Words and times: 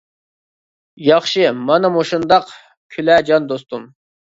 ياخشى، 1.09 1.45
مانا 1.69 1.95
مۇشۇنداق 2.01 2.59
كۈلە 2.97 3.23
جان 3.33 3.51
دوستۇم! 3.57 3.93